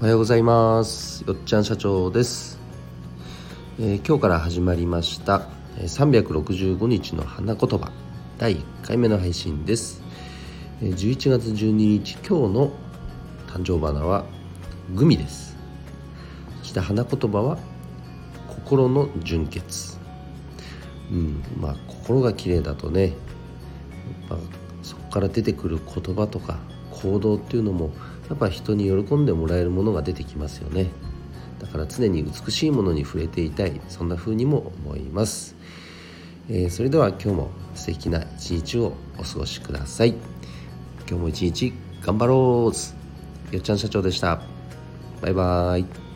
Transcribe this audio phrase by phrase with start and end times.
[0.00, 1.24] おはようございます。
[1.26, 2.58] よっちゃん社長です、
[3.78, 5.42] えー、今日から始まりました
[5.76, 7.92] 365日の花言葉
[8.38, 10.02] 第1回目の配信です。
[10.80, 12.72] 11月12日今日の
[13.48, 14.24] 誕生花は
[14.94, 15.54] グミです。
[16.62, 17.58] そして花言葉は
[18.48, 19.98] 心の純潔。
[21.12, 23.12] うんまあ心が綺麗だとね、
[24.30, 24.38] まあ、
[24.82, 26.56] そこから出てくる言葉とか
[26.90, 27.92] 行動っていうのも
[28.30, 30.86] やっぱ人に喜んでもらえるものが出てきますよね。
[31.58, 33.78] だから常に美しいものに触れていたい。
[33.88, 35.56] そんな風にも思います、
[36.48, 40.14] えー、それでは今日も素敵な一日をお過ごしください。
[41.06, 43.54] 今日も一日頑張ろう。
[43.54, 44.40] よっちゃん社長でした。
[45.20, 46.09] バイバーイ。